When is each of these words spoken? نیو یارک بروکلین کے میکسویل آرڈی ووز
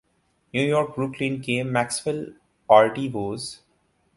نیو 0.53 0.67
یارک 0.67 0.89
بروکلین 0.95 1.41
کے 1.41 1.61
میکسویل 1.75 2.19
آرڈی 2.69 3.07
ووز 3.13 3.43